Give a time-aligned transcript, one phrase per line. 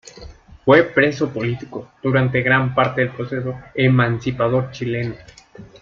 [0.65, 5.13] Fue preso político durante gran parte del proceso emancipador chileno.